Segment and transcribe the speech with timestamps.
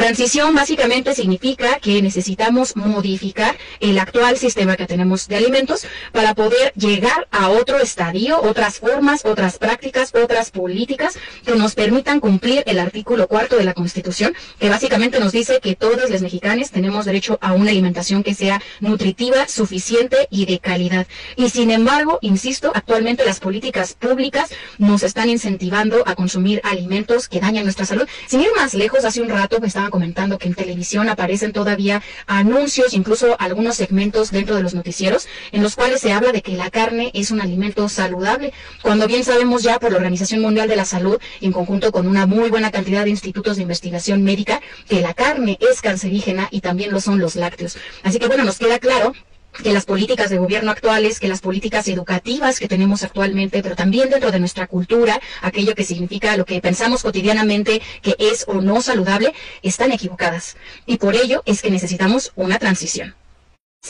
[0.00, 6.72] Transición básicamente significa que necesitamos modificar el actual sistema que tenemos de alimentos para poder
[6.74, 12.78] llegar a otro estadio, otras formas, otras prácticas, otras políticas que nos permitan cumplir el
[12.78, 17.38] artículo cuarto de la Constitución, que básicamente nos dice que todos los mexicanos tenemos derecho
[17.42, 21.06] a una alimentación que sea nutritiva, suficiente y de calidad.
[21.36, 24.48] Y sin embargo, insisto, actualmente las políticas públicas
[24.78, 28.08] nos están incentivando a consumir alimentos que dañan nuestra salud.
[28.26, 32.94] Sin ir más lejos, hace un rato me comentando que en televisión aparecen todavía anuncios,
[32.94, 36.70] incluso algunos segmentos dentro de los noticieros, en los cuales se habla de que la
[36.70, 40.84] carne es un alimento saludable, cuando bien sabemos ya por la Organización Mundial de la
[40.84, 45.14] Salud, en conjunto con una muy buena cantidad de institutos de investigación médica, que la
[45.14, 47.76] carne es cancerígena y también lo son los lácteos.
[48.02, 49.12] Así que bueno, nos queda claro
[49.62, 54.10] que las políticas de gobierno actuales, que las políticas educativas que tenemos actualmente, pero también
[54.10, 58.80] dentro de nuestra cultura, aquello que significa lo que pensamos cotidianamente que es o no
[58.82, 60.56] saludable, están equivocadas.
[60.86, 63.14] Y por ello es que necesitamos una transición.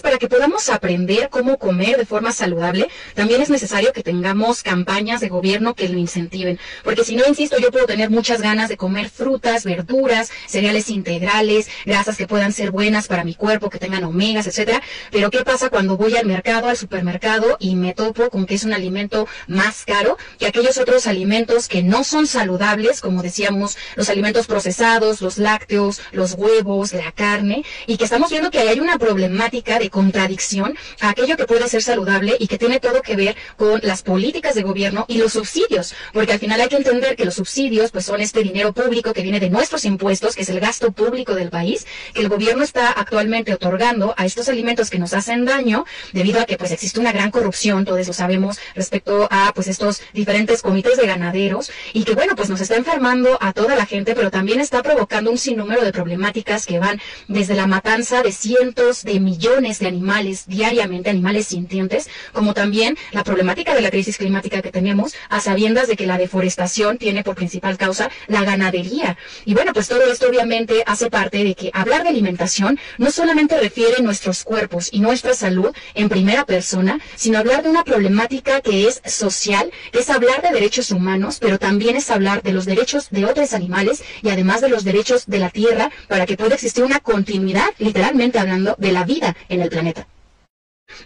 [0.02, 5.20] Para que podamos aprender cómo comer de forma saludable, también es necesario que tengamos campañas
[5.20, 6.60] de gobierno que lo incentiven.
[6.84, 11.68] Porque si no, insisto, yo puedo tener muchas ganas de comer frutas, verduras, cereales integrales,
[11.86, 14.80] grasas que puedan ser buenas para mi cuerpo, que tengan omegas, etcétera.
[15.10, 18.62] Pero ¿qué pasa cuando voy al mercado, al supermercado y me topo con que es
[18.62, 24.08] un alimento más caro que aquellos otros alimentos que no son saludables, como decíamos, los
[24.08, 28.96] alimentos procesados, los lácteos, los huevos, la carne, y que estamos viendo que hay una
[28.96, 33.34] problemática de contradicción a aquello que puede ser saludable y que tiene todo que ver
[33.56, 37.24] con las políticas de gobierno y los subsidios, porque al final hay que entender que
[37.24, 40.60] los subsidios pues son este dinero público que viene de nuestros impuestos, que es el
[40.60, 45.14] gasto público del país, que el gobierno está actualmente otorgando a estos alimentos que nos
[45.14, 49.52] hacen daño debido a que pues existe una gran corrupción, todo eso sabemos respecto a
[49.54, 53.76] pues estos diferentes comités de ganaderos y que bueno, pues nos está enfermando a toda
[53.76, 58.22] la gente, pero también está provocando un sinnúmero de problemáticas que van desde la matanza
[58.22, 63.90] de cientos de millones de animales diariamente, animales sintientes, como también la problemática de la
[63.90, 68.44] crisis climática que tenemos, a sabiendas de que la deforestación tiene por principal causa la
[68.44, 69.16] ganadería.
[69.44, 73.58] Y bueno, pues todo esto obviamente hace parte de que hablar de alimentación no solamente
[73.58, 78.88] refiere nuestros cuerpos y nuestra salud en primera persona, sino hablar de una problemática que
[78.88, 83.08] es social, que es hablar de derechos humanos, pero también es hablar de los derechos
[83.10, 86.84] de otros animales y además de los derechos de la tierra para que pueda existir
[86.84, 90.06] una continuidad, literalmente hablando, de la vida el planeta.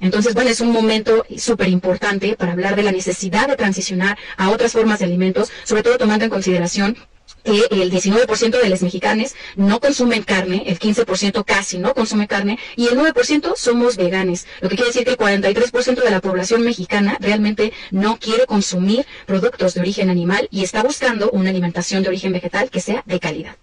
[0.01, 4.51] Entonces, bueno, es un momento súper importante para hablar de la necesidad de transicionar a
[4.51, 6.97] otras formas de alimentos, sobre todo tomando en consideración
[7.43, 12.59] que el 19% de los mexicanos no consumen carne, el 15% casi no consume carne
[12.77, 16.63] y el 9% somos veganes, lo que quiere decir que el 43% de la población
[16.63, 22.09] mexicana realmente no quiere consumir productos de origen animal y está buscando una alimentación de
[22.09, 23.57] origen vegetal que sea de calidad.